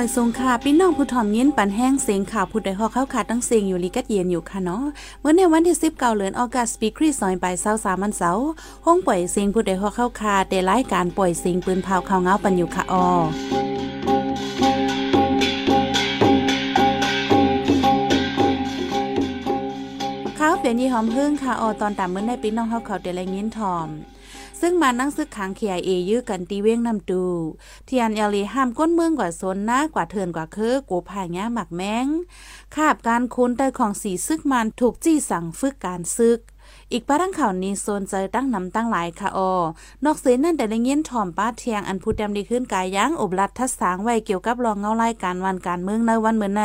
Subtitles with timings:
[0.00, 4.84] อยสงค่ะพี่น้องผู้ถ่อมยินปันแห้งเสียงข่าวผู้ใดฮอกเข้าขาดตั้งเสียงอยู่ลีกัดเย็นอยู่ค่ะเนาะ
[5.20, 8.30] เมื่อในวันที่10เก่าเดือนออกัสปีคริสซอยไปเศร้าสามันเสา
[8.86, 13.06] ห้องปล่อยเสียงผู้ใดฮอกเข้าขาดได้รายการปล่อยเสียงปืนเผาข่าวเงาปันอยู่ค่ะออ
[20.38, 23.88] ข้าวเปลี่ยนยี่หอมพึ่งค่ะออตอนตามเมื่อในปีน้องเฮาเขาเดลัยยินทอม
[24.60, 27.24] ซึ่งมานั่งซึกขังเคียเอยื้อกันตีเว้งนำดู
[27.86, 32.06] เทียนเอลีห้ามก้นเมืองกว่าโซนหน้ากว่าเทินกว่าเคือกูพายงาหมักแมง
[32.74, 36.40] คาบการคุ้นใต้ของสีซึกมันถูกจี้สั่งฝึกการซึก
[36.92, 39.52] อีกป้าทั้งข่าวนี้โซนใจตั้งนำตั้งหลายค่ะออ
[40.04, 46.64] นอกเสียนั่นแต่ละเงี้ยนถ่อมป้าเทียงอันพูดดำดีขึ้นกายยั้งอบรัดทัศสางไว้เกี่ยวกับรองเงาไล่การวันการเมืองในวันเหมือนใน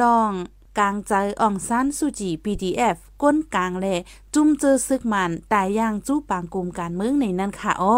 [0.00, 0.30] ลอง
[0.78, 3.94] กลางใจอ่องซันสุจี PDF ก้นกลางแหล่
[4.34, 7.96] จุ่มเจอซึกมันตายย่างจู้ปางกลุ่มการเมืองในนั้นค่ะอ้อ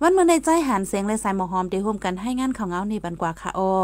[0.00, 3.74] วันเมื่อในใจหันเสียงและสายหมอหอมเดยวร่วมกันให้งานของเงาในบันกว่าค่ะอ้อ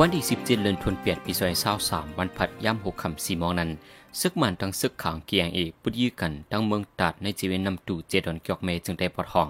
[0.00, 1.32] วันที่ 17เดือนธันวาคมปี
[1.74, 3.70] 2023วันพัดย่ำ6คำ4โมงนั้น
[4.20, 9.48] ซึกมันทั้งซึกขางเกียงเอกปุดยื้อกันทั้งเมืองตัดในจีเวนนำตู่เจดอนเกียกเมจึงได้ปอดห้อง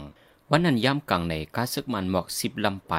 [0.50, 2.94] วันนั้นย่ำกลางในกาซึกมันหมอกสิบลำไป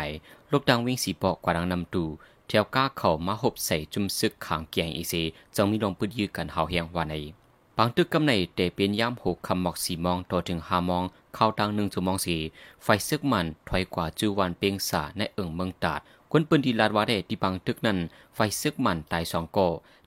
[0.52, 2.08] ลูกดังวิ่งสีปอกกว่าดังนำตู่
[2.48, 5.14] เทียวก้าเข่ามาหบใส่จุ่มซึกขางเกียงอีเซ
[5.56, 7.16] จงมีลงปุดยื้อกันเฮาเฮียงวันใน
[7.78, 11.04] บางตึกกำในเตเป็นย่ำหกคำหมอกสีมองต่อถึงหามอง
[11.36, 12.38] เข้าทางหนึ่งชั่วโมงสี
[12.84, 16.00] ไฟซึกมันถอยกว่าจูวันเปียงสาในเอิงเมืองตาด
[16.32, 17.98] คนปืนดีลาดวาเดที่บางตึกนั้น
[18.36, 19.60] ไฟซึกมันตายสองโก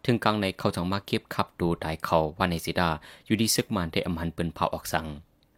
[0.05, 2.91] ถึงกลางในเขาจังมาเก็บขับดูตายเขาว่าในสิดา
[3.27, 5.07] อยู่ดีซึกมันได้อำหันปืนเผาออกสัง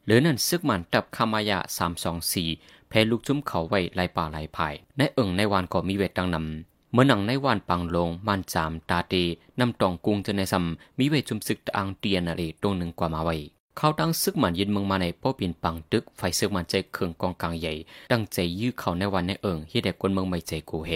[0.05, 2.49] เหลือนั่นซึกมันตับคามายะสามสองสี่
[2.89, 9.15] แพ้ลูกจุ้มเขาไว้ลายป่าลายภายในเอิงในวานก็มีเวทดังนำเมื่อหนังในวานปังลงมันจามตาเต
[9.61, 13.37] นำตองกุงจะในซำมีเวทจุมซึกตะอังเตียนอะไรตรงหนึ่งกว่ามาไว้
[13.79, 17.75] เขาตั้งซึกมันยินเมืองมาในป้อปินปังตึกไฟซึกมันใจเคืองกองกลางใหญ่
[18.13, 20.93] ตั้งใจยื้อเขาในวันในเอิงเฮ็ดให้คนเมืองไม่ใจกูเฮ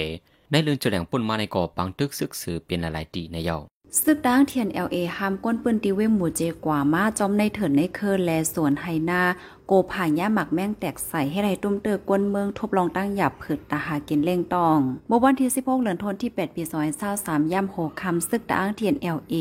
[0.51, 3.59] ในเรื่องแสดงปุ่นมาในก่อปังตึกซึกสือเป็นอะไรดีในเยา
[4.03, 9.23] ซึกด้างเทียน LA ห้ามก้นปืนตีเว้หมู่เจกว่ามาจอมในเถินในเคิร์แลสวนไฮนา
[9.67, 16.63] โกผ่านย่าหมักแม่งแตกใส่ให้ไรตุ้มเตอกวนเมืองทบลองตั้งหยับผืดตาหากินเล่งตองเมื่อวันที่16เดือนธันวาคมที่ 8 ปี
[17.09, 19.35] 2023ย่ำโหคำซึกด้างเทียน LA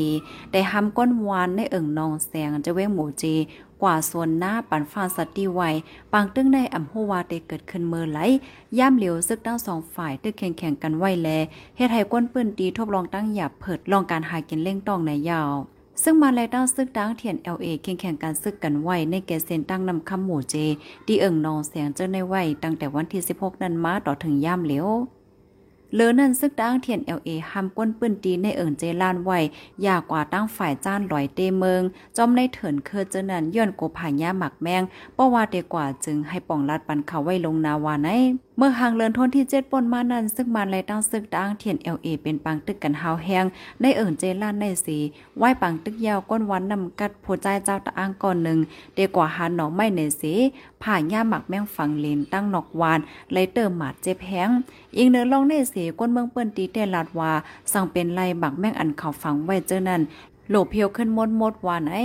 [0.52, 3.24] ได้ห้ามก้นวานในเอิ่งนองแสงจะเว้หมู่เจ
[3.82, 5.60] กว่าส่วนหน้าปันฟ้าสติไว
[6.12, 8.18] ปางตึ้งในอ่ำหัวาเตเกิดขึ้นเมื่อไหล
[8.78, 11.28] ย่ำเหลียวซึกทั้งสองฝ่ายตึกแข่งแข่งกันไว้แล
[11.76, 15.52] เฮ็ดให้ก้นปืนตีทบลองตั้งหยับเผิดลองการหากินเล่งตองในยาว
[16.02, 20.54] ซึ่งมาแลตั้งซึกตั้งเทียน LA แข่งแข่งการซึกกันไว้ในแกเซนตั้งนำคำหมู่เจ
[21.06, 24.88] ดีเอิงนองเสียงเจ้าในไว้ตั้งแต่วันที่ 16 นั้นมาต่อถึงย่ำเหลียว
[25.98, 29.38] เลอนั่นซึกดังเทียนเอลเอห้ามก้นปืนตีในเอิงเจลานไว้
[29.86, 31.82] ยากกว่าตั้งฝ่ายจ้านลอยเตเมือง
[32.16, 34.82] จอมในเถินเคอเจนันย้อนโกผ่ายาหมักแมง
[35.16, 38.08] ป้ว่าเดกว่าจึงให้ป่องลัดปันเขาไว้ลงนาวาใน
[38.58, 43.44] เมื่อหางเลินทนที่เจ็ดปนมานั้น ซึ่งมันไรตั้งซึกดังเทียนเอลเอเป็นปังตึกกันหาวแหง
[43.80, 44.98] ในเอิงเจลานในสี
[45.36, 48.58] ไหวปังตึกยาวก้นวันนำกัดผู้ใจเจ้าตะอ้างก่อนหนึ่ง
[48.94, 50.32] เดียกว่าหาหนองไม่ในสี
[50.82, 52.98] ผ่าย่าหมักแมงฝังเลนตั้งนอกวาน
[53.32, 54.50] ไลเติมหมาดเจ็บแหง
[54.96, 57.32] อีกเนื้อลองในสีก้นเมืองเปิ้นตีเตลาดว่า
[57.72, 60.00] สั่งเป็นไล่บักแม่งอันเขาฝังไว้เจอนั่น
[60.48, 62.04] โหลเพียวขึ้นมดมดวานไอ้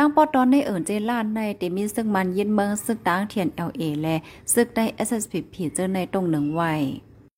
[0.00, 4.16] ตั้งปอตอนในเอิญเจล้านในเตมีซึ่งมันยินเมืองซึกตั้งเทียน LA และ
[4.54, 6.72] ซึกได้ SSPP เจอในตรงหนึ่งไว้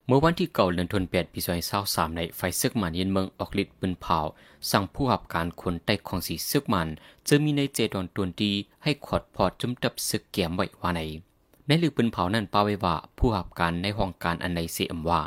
[0.06, 1.41] เมื่อวันที่เก่าเดือนธันวาคมปี
[1.78, 4.19] 2023ในไฟซึกมันยินเมืองออกฤทธิ์ปืนเผา
[4.71, 6.88] สั่งผู้หับการคนใต้ของสีซึกมัน
[7.28, 11.00] จะมีในเจดอนตวนดีให้ขอดพอดจุ่มตับซึกเกียมไว้ว่าใน
[11.66, 15.21] ในลือปืนเผานั้นป้าไว้ว่าผู้หับการในห้องการอันใดเสียมว่า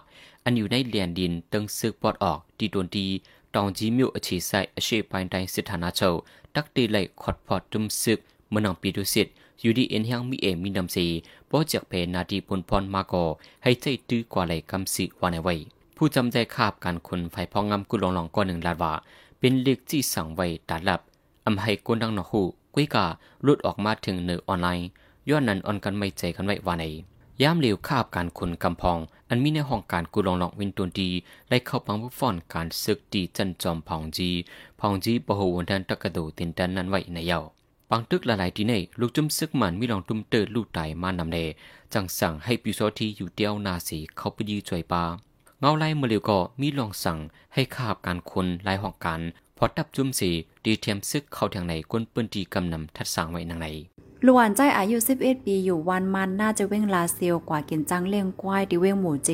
[0.44, 3.08] อันอยู่ในเลียนดินตึงซึกปอดออกดีโดนดี
[3.56, 6.12] ตองจีมิวอชีไซอเชปายไดสิทธานาเจ้า
[6.56, 8.20] ตักตีไหลขอดพอดจุมซึก
[8.50, 9.28] เมื่อนองปีดุสิต
[9.60, 11.06] อยู่ดีเอ็นยังมีเอมีนำสี
[11.50, 13.14] ปอจากเพนาดีปุนพรมาโก
[13.64, 15.56] ให้ใจตื้อกว่าไหลกำสิวานไว้
[15.98, 18.94] ผู้จำใจคาบการคนไฟพองงำกุลองลองก้อนหนึ่งลาดว่า
[19.40, 21.02] เป็นเล็กจี้สั่งไว้ตาลับ
[21.46, 22.42] อำให้กนดังหนอหู
[22.74, 23.06] กุ้ยกา
[23.46, 24.88] ลุดออกมาถึงเนือออนไลน์
[25.30, 29.00] ย้อนนั้นออนกันไม่ใจกันไว้วานไยามเหลวคาบการคนกำพอง
[29.30, 31.10] อันมีในห้องการกุลองลองวินตุนดี
[31.50, 34.30] ไล่เข้าปังบุฟอนการซึกดีจันจอมพองจี
[34.80, 37.40] พองจีปะหูวันทันตะกระโดตินดันนั้นไว้ในเยา
[37.90, 41.38] ปังตึกละลายที่ในลูกจุ้มซึกมันมีลองตุ้มเตอร์ลูกไตมานำเน
[41.94, 45.04] จังสั่งให้ปิโซทีอยู่เดียวนาสีเขาไปยืจ่วยปา
[45.60, 47.18] เงาไล่เมื่อเร็วก็มีลองสั่ง
[47.54, 49.22] ให้คาบการคนไล่ห้องการ
[49.58, 50.30] พอตับจุ้มสี
[50.66, 53.68] ดีเทียมซึกเข้าทางไหนก้นปืนดีกำนำทัดสั่งไว้นางไหน
[54.28, 59.32] ลวนใจอายุ 11 ปีอยู่วันมันน่าจะเว้งลาเซียวกว่ากินจังเลี้ยงควายที่เว้งหมูเจ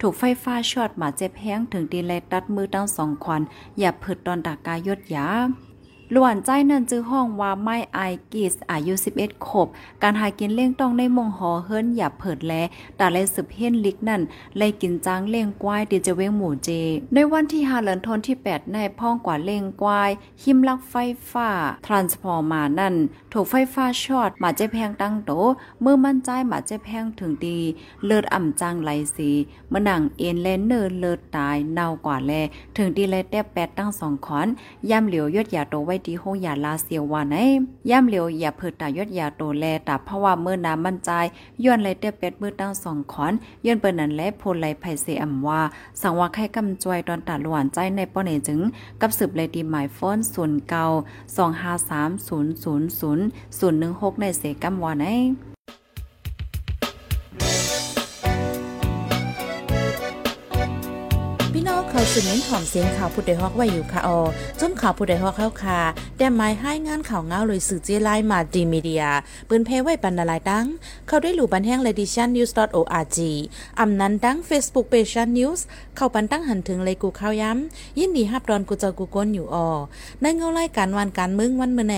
[0.00, 3.42] ถูกไฟฟ้าช็อตมาเจ็บแห้งถึงดีเลตัดมือตั้งสองควัน
[3.78, 5.26] อย่าผึดตอนตากายดยา
[6.14, 8.00] ลวนใจนั่นจื้อห้องว่าไม่ไอ
[8.32, 9.68] กิสอายุ11ขบ
[10.02, 12.54] การหากินเลี้ยงต้องในมงหอเฮิรนอย่าเผิดแล
[12.96, 14.20] แต่เลยสืบเฮียนลิกนั่น
[14.56, 16.68] เลยกินจางเลี้ยงกวายดีจะเว้งหมู่เจ
[17.14, 20.10] ในวันที่5เดือนธันที่ 8 ในพ่องกว่าเลี้ยงกวาย
[20.42, 20.94] หิมลักไฟ
[21.30, 21.50] ฟ้า
[21.86, 22.94] ทรานสฟอร์มานั่น
[23.32, 25.32] ถูกไฟฟ้าช็อตมาเจแพงตั้งโต
[25.80, 27.58] เมื่อมั่นใจมาเจแพงถึงดี
[28.04, 29.30] เลือดอ่ำจางไหลสี
[29.68, 32.32] เมื่อหนังเอ็นเลนเนอร์เลือดตายเน่ากว่าแล
[32.76, 34.46] ถึงดีเลยแตบแปดตั้งสองขอน
[34.90, 37.36] ย่ำเหลียวยดยาโตไว้ตีโฮยาลาเซียววาไหน
[37.90, 41.10] ย่ำเหลียวอย่าเพิดตายอดยาโตแลตาเพราะว่าเมื่อน้ำมั่นใจ
[41.64, 43.32] ย้อนเลยแตบแปดมือตั้งสองขอน
[43.66, 45.60] ย้อนเปิ้นนั้นและโพลไลไผเสอำว่า
[46.00, 48.60] สังว่าไข่กำจวยตอนตาหลวนใจในป้อเนจึง
[49.00, 50.84] กับสืบเลยดีหมายฟ้อนศูนย์เก่า
[51.36, 53.24] สองห้าสามศูนย์ศูนย์ศูนย์
[53.58, 55.06] ศูนย์หนึ่งหกในเสกำวาไหน
[62.14, 64.20] สืบเน้นถ่อมเสียงข่าวผู้ใดฮอกไว้อยู่ค่ะออ
[64.60, 65.80] จนข่าวผู้ใดฮอกเข้าค่ะ
[66.18, 69.04] แต่หมายให้งานข่าวเงาเลยสื่อเจไลมาดีมีเดีย
[69.48, 70.66] ปืนเพไว้บรรณาลายดัง
[71.06, 73.18] เข้าได้หลู่บันแห้ง ledition news org
[73.80, 75.60] อำนั้นดั้ง Facebook page news
[75.96, 79.68] เข้าปันตั้งหันถึงเลยกูข่าวย้ำ ยินดีฮับดอนกูเจอกูก้นอยู่ออ
[80.20, 81.96] ในเงาไล่การวันการมึงวันเมื่อไหน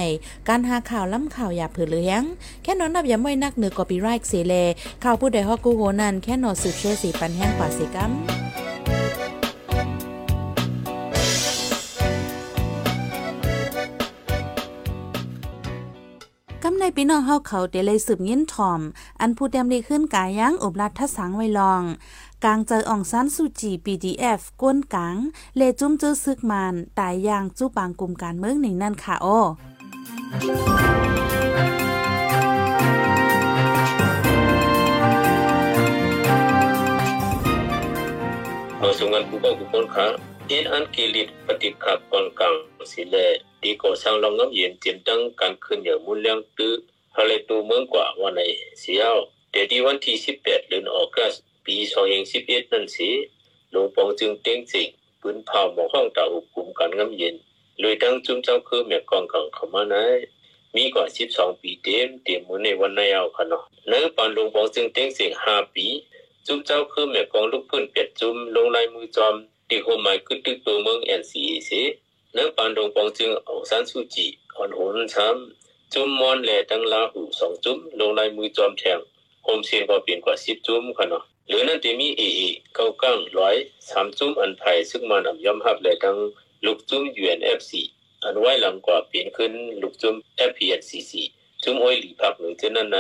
[0.49, 2.23] การหาข่าวล้ำข่าวอย่าเผือเลี้ยง
[2.63, 4.55] แค่นอนนับอย่าไม่นักเหนือกอปีไรค์เสเล
[5.05, 8.13] ข่าวผู้ใดฮอกกูโหนันแค่นอสืบเชื่อสีปันแห้งกว่าสิกัม
[16.65, 18.81] กำในพี่น้องเฮาเขาเดเลยสืบยินถ่อม
[19.21, 21.83] อันผู้เต็มดีขึ้นกายยั้งอบรัดทัสังไว้ลอง
[22.45, 25.17] กลางเจออ่องซันสุจี PDF ก้นกัง
[25.57, 29.39] เลจุ้มเจอซึกมันตายยางจู้ปางกลุ่มการเมืองหนึ่งนั่นค่ะโอ้
[41.63, 43.27] ang sungan buka kupon kha in an kilit patik kha kon kang sile
[43.63, 46.77] di ko sang long ngam yin tin tang kan khun ya mun lyang tu
[47.17, 51.35] hale tu meng kwa wanai siao de di wan thi 18เดือนออกัส
[51.67, 53.11] ปี2011นั่นสิ
[53.71, 54.89] หลวงปองจึงเต็งสิง
[55.21, 57.35] ปืนเผาหมอห้องตาอุกุมกันงำเย็น
[57.81, 59.95] เลยตั้งจุ้มเจ้าคือแม่กองกังเข้ามาไหน
[60.77, 61.05] มีกว่า
[61.35, 65.87] 12 ปีเต็มเต็มมือในวันในเอาค่ะเนาะเนื้อปานหลวงปองจึงเต็งสิง5ปี
[66.47, 69.35] จุ้มเจ้าคือแม่กองลูกพื้นเป็ดจุ้มลงลายมือจอม
[69.73, 71.71] ที่โฮหมายคือตึกตัวเมือง NCAC
[72.33, 74.27] เนื้อปานดงปองจึงเอาสันสุจิ
[74.57, 78.99] อ่อนโหนช้ำจุ้มมอนแหล่ตั้งลาหูสองจุ้มลงลายมือจอมแทง
[79.45, 82.41] โฮมเสียงก็เปลี่ยนกว่าสิบจุ้มค่ะเนาะหรือนั่นจะมีเอเอ
[82.75, 83.57] เก้ากั้งร้อย
[83.91, 86.17] สามจุ้มอันไผ่ซึ่งมันอำย่อมหับแหล่ตั้ง
[86.65, 87.73] ลูกจุ้ม UNFC
[88.23, 89.53] อันไว้หลังกว่าเปลี่ยนขึ้น
[89.83, 90.15] ลูกจุ้ม
[90.49, 91.13] FPNCC
[91.63, 92.99] จุ้มอ้อยหลีพักหนึ่งเท่านั้นไหน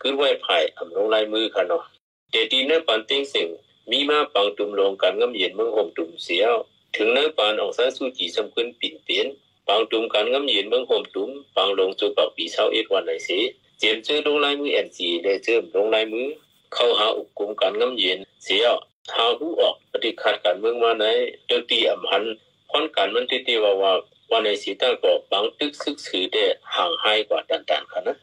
[0.00, 1.84] คือไว้ไผ่อำลงลายมือค่ะเนาะ
[2.30, 3.48] เดดีเนปันติ้งสิง
[3.90, 6.54] มีมาปังตุมลงการงำเย็นเมืองห่มตุมเสียว
[6.96, 9.26] ถึงเนปานออกซานสู้จีสำขึ้นปิ่นเปลี่ยน
[9.68, 13.38] ปังตุมการงำเย็นเมืองห่มตุมปังลงจูปากปีเช้าเอ็ดวันไหนสิ
[13.78, 16.26] เจียมเจอลงลายมือแอนจีได้เจิมลงลายมือ
[16.74, 18.74] เข้าหาอุกกุมการงำเย็นเสียว
[19.14, 21.04] หาหูออกปฏิคัดการเมืองมาไหน
[21.46, 22.24] เดือตีอำหัน
[22.70, 23.92] พอนการมันติตีว่าว่า
[24.30, 26.44] วันไหนสีตั้งก็ปังตึกซึกสือได้
[26.74, 28.16] ห่างหายกว่าต่างๆค่ะนะ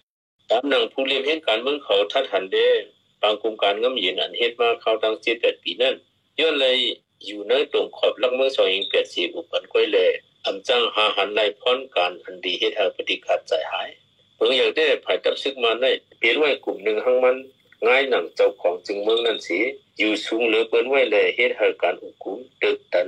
[0.50, 2.68] ตามหนังผู้เลี้ยงเห็นการเมืองเขาทัดหันเด้
[3.22, 5.96] บางกลุ่มการงำเย็นอันเฮ็ดมาเข้าตั้ง78ปีนั้น
[6.40, 6.78] ย้อนเลย
[7.26, 8.72] อยู่ในตรงขอบลักเมืองซอย
[9.06, 9.98] 84อุปันก้อยแล
[10.46, 13.90] อำจังหาหันไล่พรการอันดีเฮ็ดให้ปฏิคัดใจหาย
[14.36, 17.38] เพิ่งอยากได้ภายกับซึกมาได้เปลี่ยนไว้กลุ่มหนึ่งหังมัน
[17.88, 19.60] ง่ายหนังเจ้าของจึงเมืองนั้นสิ
[19.98, 23.08] อยู่สูงเหลือเปิ้นไว้แลเฮ็ดให้การอุกุมตึกตัน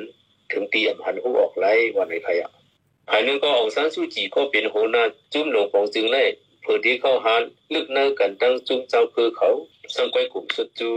[0.52, 2.52] ถึงตีอำหันหูออกไล่ว่าในใครอะ
[3.10, 5.04] ภายนึงก็ออกสันสุจีก็เป็นโหนา
[5.34, 6.24] จุ้มหลวงของจึงได้
[6.64, 7.36] เพื่อที่เข้าหา
[7.74, 9.50] ลึกเนื้อกันตั้งจุ้มเจ้าคือเขา
[9.96, 10.92] สังไว้กลุ่มสุดจู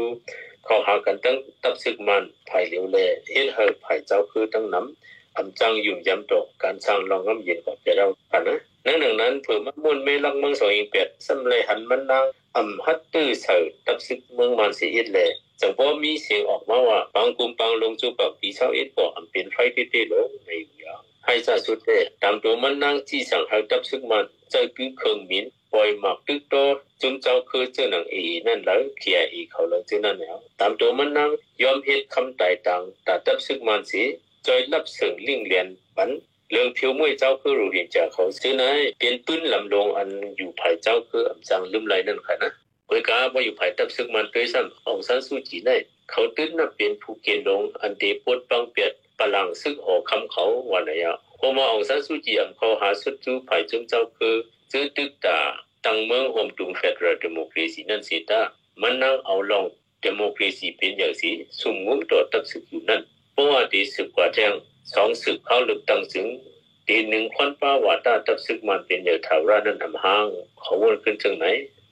[0.64, 2.96] เขาหากันตั้งตับซึกมันภายเหลียวแล
[3.30, 12.24] เฮ็ดให้ภายเจ้าคือตั้งน้ำอำจังยุ่งยำตกการสร้างรองน้ำเย็นกับเราค่ะนะนั่นดังนั้นเผื่อมันมวนเมลักเมืองสองอีเป็ดสำเลยหันมันนาง
[12.56, 13.56] อำฮัดตื้อเสา
[13.86, 15.18] ตับซึกเมืองมันเสียอิดแล
[15.60, 21.02] จังบ่มีเสียงออกมาว่าบางกลุ่มบางลงจูกับปีเช้าเอ็ดบ่อำเป็นไฟเต้ๆลงในอย่าง
[23.08, 26.54] ที่สั่งให้ตับซึกมันใจคือเครื่องมินปล่อยหมักตึกโต
[27.00, 28.14] จุนเจ้าคือเจ้าหนังเอ
[28.46, 31.30] นั่นแล้วเขียอีเขาแล้วเจ้านั่นแล้วตามตัวมันนั่ง
[31.62, 34.02] ยอมเฮ็ดคำตายตังแต่ตับซึกมันสิ
[34.46, 36.10] จอยรับเสิงลิงเลียนบัน
[36.50, 38.64] เรื่องผิวมวยเจ้าคือรู้เห็นจากเขาซื้อไหน
[38.98, 42.52] เป็นปืนลำลงอันอยู่ภายเจ้าคืออำจังลืมไหลนั่นค่ะนะ
[42.86, 45.76] เปิดกาว่าอยู่ภายตับซึกมันด้วยซ้ำองซันสู้จีได้
[46.10, 54.34] เขาตื้นนับเป็นผู้เกณฑ์ลงอันเดปวดปังเปียด พลังซึกออคำเขาวันไหนอะพอมาองซันสู้จีอันเขาหาสุดจูภายจุงเจ้าคือ
[54.70, 55.38] ซื้อตึกตา
[55.84, 58.40] ตั้งเมืองโฮมตุงเฟดรัลเดโมครีซีนั่นสิตา
[58.82, 59.64] มันนั่งเอาลอง
[60.00, 61.30] เดโมครีซีเป็นอย่างสิ
[61.60, 63.00] สุ่มงุ้มตัวตักศึกอยู่นั่น
[63.32, 64.52] เพราะว่าดีสึกกว่าแจ้ง
[64.94, 66.26] สองศึกเข้าลึกตั้งถึง
[66.88, 70.26] ตีหนึ่งควันป้าวาตาตับซึกมันเป็นเดือถาวรานั้นทำห้าง
[70.60, 71.46] เขาวนขึ้นถึงไหน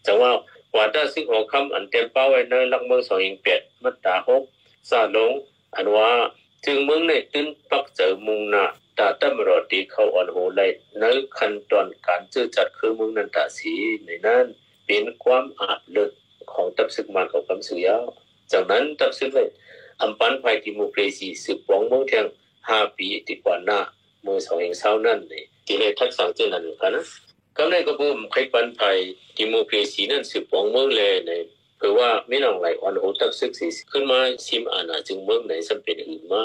[0.07, 0.33] จังว่า
[0.77, 4.43] วาตาซึกหอคำอันเต็มเป้าไว้ในลักเมืองสองยิงเป็ดมัตตาหก
[4.91, 5.33] ซาลง
[5.77, 6.09] อันว่า
[6.67, 8.65] จึงเมืองในตื้นปักเจอมุงนา
[8.99, 10.63] ตาตั้มรอตีเขาอ่อนโหไล
[10.99, 11.05] ใน
[11.39, 13.73] ขั้นตอนการจื้อจัดคือเมืองนันตาสี
[14.05, 14.47] ในนั้น
[14.87, 16.11] เป็นความอาจเลิศ
[16.53, 17.97] ของตับซึกมันของคำสุยา
[18.53, 19.49] จากนั้นตับซึกเลย
[20.01, 22.27] อัมปันภัยดิโมครซีสืบปองเมืองเทียง
[22.69, 23.81] ห้าปีติดกว่าหน้า
[24.23, 27.05] เมื่อสองเองเศร้านั่นนี่ที่เลยทักษะเจนันกันนะ
[27.57, 28.97] กำไรก็บ่มใครปันภัย
[29.37, 31.33] ดิโมครซีนั่นสืบปองเมืองเลยใน
[31.81, 36.45] คือว่าไม่นองไหลอ่อนโหตับซึกสีขึ้นมาชิมอาณาจึงเมืองไหนสัมเป็นอื่นมา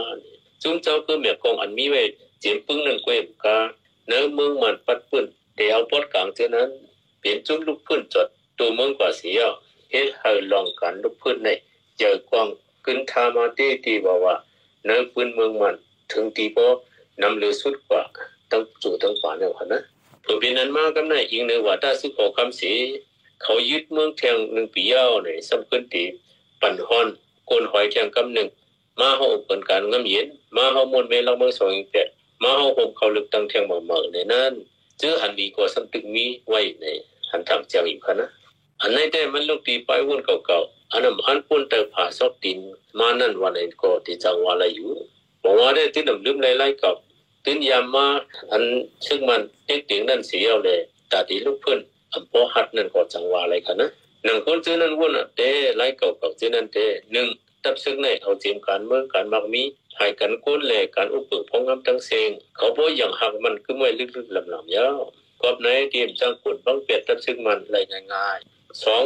[0.62, 2.04] จุ้มเจ้าคือเมียกองอันมีไว้
[2.40, 3.58] เจียมปึ้งนั่นกวยกา
[4.08, 5.26] เนื้อเมืองมันปัดปื้น
[5.58, 6.70] เดี๋ยวปอดกลางเท่านั้น
[7.20, 8.28] เปลี่ยนจุ้มลูกพื้นจด
[8.60, 9.40] ตัวเมืองกว่าเสีย
[9.92, 11.50] เฮ็ดให้ลองกันลูกพื้นใน
[11.98, 12.48] เจอกวาง
[12.86, 14.36] ขึ้นทามาตีตีบอกว่า
[14.86, 15.76] เนื้อพื้นเมืองมัน
[16.12, 16.68] ถึงตีบ่
[17.22, 18.02] นำเลือสุดกว่า
[18.52, 19.82] ตั้งจู่ตั้งฝาเนี่ยค่ะนะ
[20.22, 22.72] เพื่อเป็นนั้นมากกำในอีกในว่าถ้าซึกออกคำสี
[23.44, 26.04] เขายึดเมืองเทียงหนึ่งปีเย้าวในสำคัญตี
[26.62, 27.08] ปั่นฮอน
[27.46, 28.50] โกนหอยเทียงกำหนึ่ง
[29.00, 32.08] มาเฮาเปิดการงำเย็นมาเฮามนเมลังเมืองสองเปีย
[32.44, 34.54] มาเฮาห่มเขาลึกตั้งเทียงเหมาๆในนั้น
[35.00, 36.86] เจอหันดีกว่าสำตึกมีไว้ใน
[37.32, 38.30] หันทางเจียงอีกค่ะนะ
[38.82, 42.60] อันไหนได้มันลูกตีไปวุ่นเก่าๆอันนั้นอันปุ่นเตอผาซอกติน
[43.00, 44.92] มานั่นวันนี้ก็ที่จังวะละอยู่
[45.44, 46.96] บอกว่าได้ที่ดำลืมไล่ๆกับ
[47.46, 48.06] ตื่นยามมา
[48.52, 48.64] อัน
[49.08, 50.80] ซึ่งมันเด็กติงนั่นเสียเลย
[51.12, 51.89] ตาดีลูกเพิ่อำ
[52.32, 53.92] พอหัดนั่นก็จังหวะอะไรกันนะ
[54.28, 57.28] นังคนเจอนั้นวุ่นอะเด้ไล่เก่าๆเจอนั้นเด้หนึ่ง
[57.64, 59.64] ตับซึ่งในเอาเจียมการเมืองการมักมี
[59.98, 65.00] ให้กันก้นแลการอุปพงงำทั้งเซงเขาบ่อย่างหักมันคือไม่ลึกๆลำๆยาว
[65.42, 67.76] กอบในเตรียมจังกุนบังเปียดตับซึ่งมันไหล
[68.14, 69.04] ง่ายๆสอง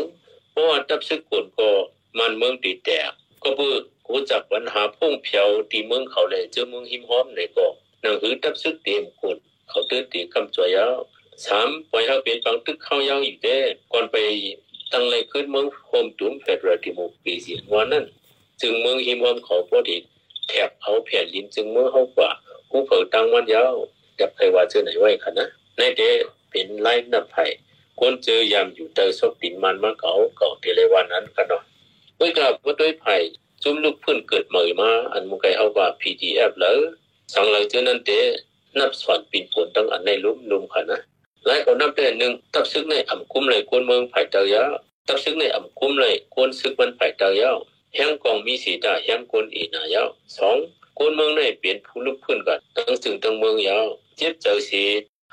[0.51, 1.69] เพราะว่าตับซึ่งกุนก็
[2.17, 3.11] มันเมืองตีแตก
[3.43, 3.75] ก็เพื่อ
[4.07, 7.67] กูจักปัญหาพุ่งเพียวตีเมืองเขาเลยเจอเมืองหิมห้อมในก็
[8.01, 9.37] หนังหือตับซึกเต็มกุน
[9.69, 10.97] เขาตื้นตีคำจอยาว
[11.45, 13.57] สามปล่อยให้เป็นปังตึกเข้ายาวอยู่เด้
[13.93, 14.15] ก่อนไป
[14.91, 18.05] ตั้งเลยขึ้นเมืองโฮมตุมเฟดรัลดิโมปีสีวันนั้น
[18.61, 19.97] จึงเมืองหิมห้อมเขาพอดี
[20.47, 22.29] แถบเอาแผ่นดินจึงเมืองเฮากว่า
[22.69, 23.75] หูเผอตั้งวันยาว
[24.19, 25.47] จับใครว่าเจอไหนไว้ค่ะนะ
[25.77, 26.01] ในเด
[26.49, 27.45] เป็นไล่นับไผ่
[27.99, 31.63] คนเจอยามอยู่เตอซอกตินมันมาเก่าเก่าเทเลวันนั้นกันเนาะ
[32.17, 33.15] เมื่อกลับว่าด้วยไผ่
[33.63, 36.77] จุ่มลูกพื้นเกิดเหมยมา อันมุกไกเอาว่า PDF แล้ว
[37.33, 38.09] สังเลยเจอนั้นเต
[38.79, 40.99] นับสอนปินผลตั้งอันในลุ่มลุ่มค่ะนะ
[41.45, 44.63] หลายคนนับได้หนึ่งตับซึกในอ่ำคุ้มเลยคนเมืองไผ่เตายา
[45.07, 47.51] ตับซึกในอ่ำคุ้มเลยคนซึกมันไผ่เตายา
[47.95, 50.07] แห่งกองมีสีตาแห่งคนอีนายาว
[50.37, 50.57] สอง
[50.97, 53.85] คนเมืองในเปลี่ยนผู้ลูกพื้นกันตั้งถึงตั้งเมืองยาว
[54.17, 54.83] เจ็บเจอสี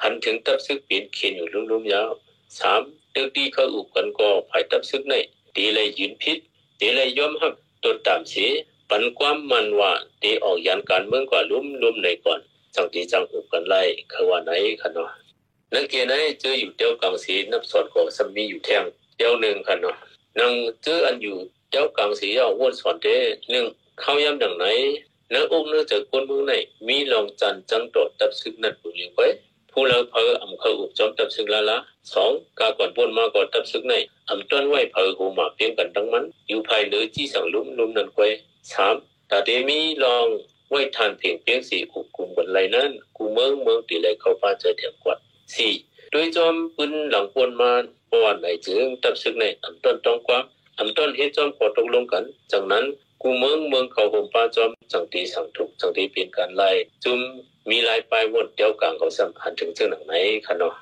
[0.03, 2.11] หันถึงตับซึกเปลี่ยนเขียนอยู่ลุ่มๆยาว
[2.59, 2.81] สาม
[3.13, 5.15] เด็กดีเขาอุกกันก็ไผ่ตับซึกใน
[5.57, 6.39] ตีเลยยืนพิษ
[6.81, 7.53] ตีเลยยอมรับ
[7.83, 8.47] ตัวตามสี
[8.91, 12.41] ปันความมันว่าตีออกยันการเมืองกว่าลุ่มลุ่มในก่อน
[12.75, 14.51] จังตีจังอุกกันไล่คือว่าไหน
[14.81, 15.11] คันเนาะ
[15.75, 18.85] นักเกียรไหนเจออยู่เดียกลางสีนับสอนก็สมีอยู่แท่ง
[19.17, 19.97] เดียวหนึ่งคันเนาะ
[20.39, 21.37] นังเจออันอยู่
[21.71, 23.17] เดียกลางสีเอาวนสอนเด้
[23.51, 23.65] หนึ่ง
[24.01, 24.65] เข้าย้ำดังไหน
[25.33, 26.53] นื้ออกเนื้อจากคนเมืองไหน
[26.89, 29.27] มีลองจันจังโดดตับซึกนั่นบุรีไว้
[29.71, 31.79] ผู้เราเพออำเขาอุบจอมตับซึกละละ
[32.15, 33.95] สองกาก่อนบนมาก่อนตับซึกใน
[34.29, 38.27] อำต้นไหวเพอหูหมาเพียงกันทั้งมัน อยู่ภายเหนือจี้สังลุ่มลุ่มนั่นไว้
[38.73, 38.95] สาม
[39.31, 40.27] ตาเดมีลอง
[40.69, 45.19] ไหวทานเพียงเพียงสี่อุบกลุ่มกันไรนั้นกูเมืองเมืองตีเลยเขาป้าเจอเถียงกวัด
[45.55, 45.73] สี่
[46.11, 47.71] โดยจอมปืนหลังปนมา
[48.11, 50.43] ประวัติไหนจึงตับซึกในอำต้นต้องความ
[50.79, 52.85] อำต้นเฮ็ดจอมขอตกลงกัน จากนั้น
[53.23, 56.71] กูเมืองเมืองเขาห่มป้าจอมจังตีสังทุกจังตีเปลี่ยนการไล่
[57.05, 57.19] จุม
[57.71, 60.15] มีลายปลายวนเดียวกลางเขาสัมพันถึงเจ้าหนังไหน
[60.47, 60.75] คะเนาะ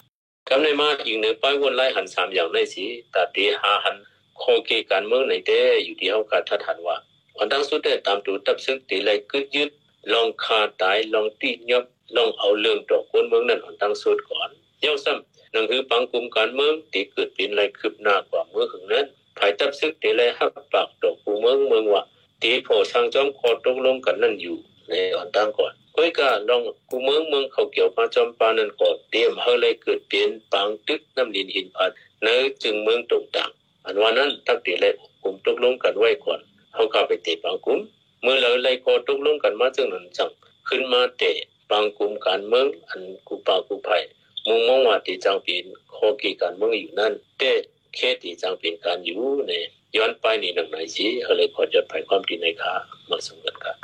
[0.48, 2.84] กำในมาอีกหนึ่งปลายวนไล่หันสามอย่างในสี
[3.14, 3.96] ตาตีหาหัน
[4.38, 6.96] โคเกการเมืองในเด้อยู่ที่เฮาการทัดหันว่า
[7.36, 9.70] วันตั้งสุดได้ตามตูตับซึ่งตีไล่กึดยึด
[10.12, 11.84] ลองคาตายลองตียบ
[12.16, 14.48] ลองเอาเรื่องดอกคนเมืองนั้นวันตั้งสุดก่อน
[14.80, 19.06] เย้าซ้ำนั่นคือปังกลุ่มการเมืองตีเกิดเป็นไรคืบหน้ากว่าเมื่อถึงนั้น
[19.38, 22.02] ภายตับซึกตีไล่หักปากดอกกูเมืองเมืองว่า
[22.42, 24.56] ตีโพสร้างจอมคอตกลงกันนั่นอยู่
[24.88, 26.60] ในอ่อนตั้งก่อนก้อยกาลอง
[26.90, 31.90] กูเมืองเมืองเขาเกี่ยวมาจอมปานั่นก่อนเตรียมเฮาเลยเกิดเปลี่ยนปังตึกน้ำดินหินพัด
[32.22, 33.50] เนื้อจึงเมืองตรงต่าง
[33.84, 36.40] อันว่านั้นตักตีเลยกลุ่มตกลงกันไว้ก่อน
[36.74, 37.78] เฮาเข้าไปเตะปังกลุ่ม
[38.22, 40.30] เมื่อเราเลยคอตกลงกันมาจึงนั้นจัง
[40.68, 41.32] ขึ้นมาเตะ
[41.70, 43.98] ปังกลุ่มการเมืองอันกูปากูไผ่
[44.46, 47.52] มุ่งมองว่าที่จังเป็นขอกีการเมืองอยู่นั่นเตะ
[47.94, 49.64] แค่ที่จังเป็นการอยู่เนี่ย
[49.96, 52.74] ย้อนไปนี่หนังไหนสิเขาเลยขอจดภัยความดีในค่า
[53.08, 53.76] มาสมกันครับ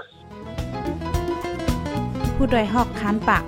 [2.35, 3.45] ผู้ดยหอกคันปาก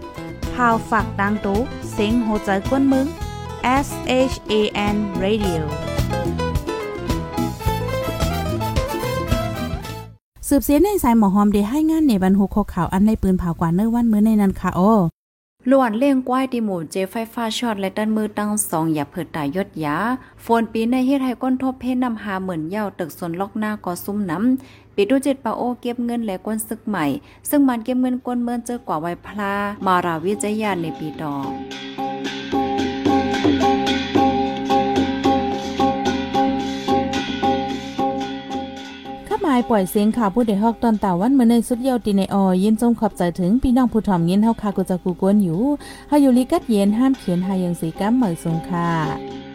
[0.54, 1.58] พาวฝากดังตู้
[1.92, 3.06] เซ็งโหใจกวนมึง
[3.86, 3.88] S
[4.32, 4.52] H A
[4.94, 5.62] N Radio
[10.50, 14.92] สืบเสียในสายหมอหอมได้ให้งานในบรรหุกข่าวอันในปืนเผากว่าเนื้อวันมื้อในนั้นค่ะโอ้
[15.70, 19.96] ล้วนเล่งกว้ายที่หมู่เจไฟฟ้าช็อตและด้านมือตั้งสองอย่าเผิดตายยศยา
[20.42, 27.04] โฟนปีในเฮ็ดให้ก้นทบเพนนำหาเหมือนเหย้าตึกสนล็อกหน้าก็ซุ่มน้ำปีดูเจ็ดปาโอเก็บเงินและก้นซึกใหม่
[27.50, 29.54] ซึ่งมันเก็บเงินก้นเมินเจอกว่าไวพลา
[29.86, 32.05] มาราวิจยานในปีดอก
[39.70, 45.60] ปล่อยเสียงข่าวผู้ใดฮอกตอนตาวันเมื่อในสุดเยาวตีในออยินจงขอบใจถึงพี่น้องผู้ถ่อมยินเฮาคากุจักกูกวนอยู่
[46.08, 49.45] เฮาอยู่ลิกัดเย็นห้ามเขียนหายังสีกัมเหมยสงค่ะ